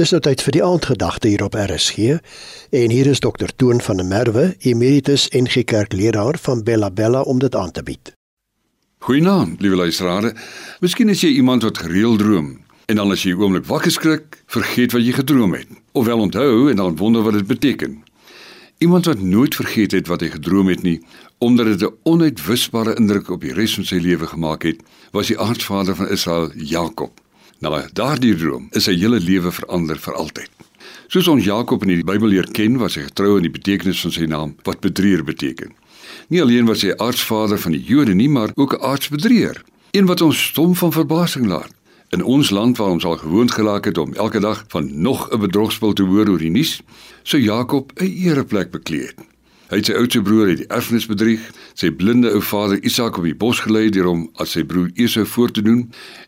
[0.00, 2.14] Dis nou tyd vir die aandgedagte hier op RSG
[2.80, 7.20] en hier is dokter Toon van der Merwe, emeritus NG Kerk leraar van Bella Bella
[7.28, 8.14] om dit aan te bied.
[9.04, 10.32] Goeienaand, liewe luisteraars.
[10.80, 12.54] Miskien is jy iemand wat gereeld droom
[12.88, 16.70] en dan as jy oomblik wakker skrik, vergeet wat jy gedroom het, of wel onthou
[16.70, 17.98] en dan wonder wat dit beteken.
[18.80, 21.02] Iemand wat nooit vergeet het wat hy gedroom het nie,
[21.36, 24.80] omdat dit 'n onuitwisbare indruk op die res van sy lewe gemaak het,
[25.12, 27.21] was die aardsvader van Israel, Jakob.
[27.62, 30.50] Nou, daardie droom is sy hele lewe verander vir altyd.
[31.12, 34.14] Soos ons Jakob in die Bybel leer ken, was hy getrou aan die betekenis van
[34.16, 35.70] sy naam wat bedrieger beteken.
[36.26, 39.62] Nie alleen was hy aardsvader van die Jode nie, maar ook 'n aardsbedrieger,
[39.94, 41.70] een wat ons stom van verbasing laat.
[42.10, 45.38] In ons land waar ons al gewoond geraak het om elke dag van nog 'n
[45.38, 46.82] bedrogspel te hoor oor die nuus,
[47.22, 49.31] sou Jakob 'n ereplek bekleed het.
[49.72, 51.44] Hy het sy oudste broer uit die erfenis bedrieg,
[51.80, 55.24] sy blinde ou vader Isak op die bos gelei deur hom as sy broer Esau
[55.24, 55.86] voor te doen,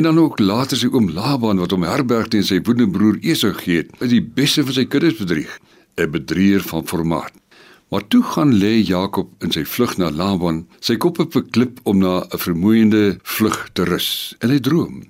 [0.00, 3.50] en dan ook later sy oom Laban wat hom herberg teen sy woedende broer Esau
[3.58, 5.52] gee, is die beste van sy kuddes bedrieg,
[6.00, 7.36] 'n bedrieger van formaat.
[7.92, 11.80] Maar toe gaan lê Jakob in sy vlug na Laban, sy kop op 'n klip
[11.84, 15.04] om na 'n vermoeiende vlug te rus, en hy droom.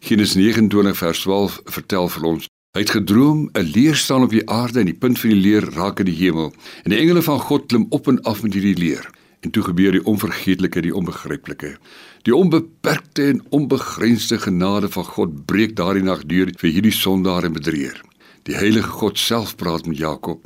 [0.00, 4.48] Genesis 29 vers 12 vertel vir ons Hy het gedroom 'n leer staan op die
[4.48, 7.40] aarde en die punt van die leer raak in die hemel en die engele van
[7.40, 9.10] God klim op en af met hierdie leer.
[9.40, 11.76] En toe gebeur die onvergeetlike, die onbegryplike.
[12.22, 17.52] Die onbeperkte en onbegrensde genade van God breek daardie nag deur vir hierdie sondaar en
[17.52, 18.00] bedrieger.
[18.42, 20.40] Die heilige God self praat met Jakob.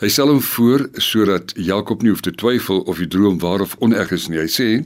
[0.00, 3.76] Hy stel hom voor sodat Jakob nie hoef te twyfel of die droom waar of
[3.78, 4.38] oneg is nie.
[4.38, 4.84] Hy sê: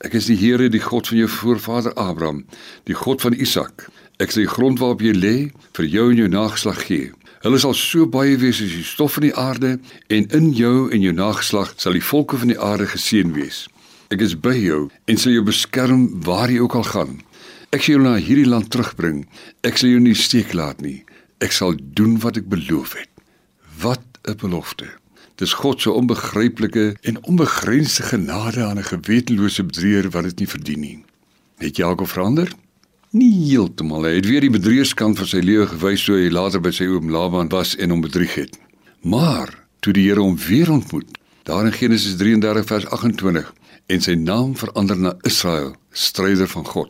[0.00, 2.46] Ek is die Here, die God van jou voorvader Abraham,
[2.84, 3.90] die God van Isak.
[4.22, 5.36] Ek sal die grond waarop jy lê
[5.74, 7.10] vir jou en jou nageslag gee.
[7.42, 9.72] Hulle sal so baie wees as die stof van die aarde
[10.14, 13.64] en in jou en jou nageslag sal die volke van die aarde geseën wees.
[14.14, 17.18] Ek is by jou en sal jou beskerm waar jy ook al gaan.
[17.74, 19.24] Ek sal jou na hierdie land terugbring.
[19.66, 21.00] Ek sal jou nie steek laat nie.
[21.42, 23.10] Ek sal doen wat ek beloof het.
[23.82, 24.86] Wat 'n belofte.
[25.34, 30.80] Dis God se onbegryplike en onbegrensde genade aan 'n gewetenlose bedrieger wat dit nie verdien
[30.80, 31.04] nie.
[31.58, 32.52] Het Jakob verander?
[33.12, 34.06] Nie heeltemal.
[34.08, 37.10] Hy het weer die bedriegerskant van sy lewe gewys toe hy later by sy oom
[37.12, 38.56] Laban was en hom bedrieg het.
[39.04, 39.52] Maar
[39.84, 43.50] toe die Here hom weer ontmoet, daar in Genesis 33 vers 28,
[43.92, 46.88] en sy naam verander na Israel, stryder van God.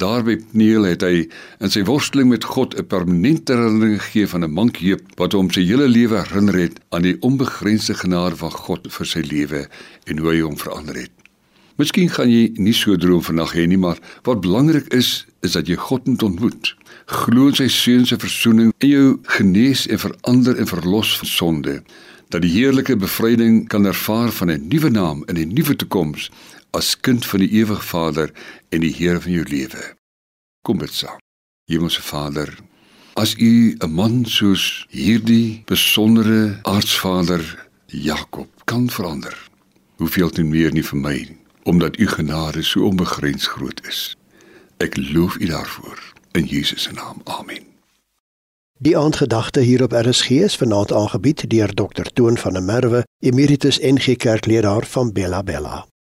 [0.00, 1.26] Daarby Pniel het hy
[1.60, 5.66] in sy worsteling met God 'n permanente herinnering gegee van 'n mankheup wat hom sy
[5.68, 9.68] hele lewe herinner het aan die onbegrensde genade van God vir sy lewe
[10.06, 11.17] en hoe hy hom verander het.
[11.78, 15.68] Miskien gaan jy nie so droom vannag hê nie, maar wat belangrik is, is dat
[15.70, 16.70] jy God moet ontmoet.
[17.06, 19.04] Glo in sy seun se verzoening en jou
[19.36, 21.76] genees en verander en verlos van sonde.
[22.34, 26.30] Dat die heerlike bevryding kan ervaar van 'n nuwe naam en 'n nuwe toekoms
[26.74, 28.32] as kind van die ewige Vader
[28.68, 29.94] en die Here van jou lewe.
[30.66, 31.22] Kom dit saam.
[31.70, 32.58] Hemelse Vader,
[33.14, 39.50] as U 'n man soos hierdie besondere aardsvader Jakob kan verander,
[39.96, 44.16] hoeveel te meer nie vir my nie omdat u genade so onbegrens groot is.
[44.76, 47.20] Ek loof u daarvoor in Jesus se naam.
[47.24, 47.66] Amen.
[48.78, 52.02] Die aandgedagte hier op RSG is vanaand aangebied deur Dr.
[52.12, 55.88] Toon van der Merwe, emeritus NG Kerkleraar van Bella Bella.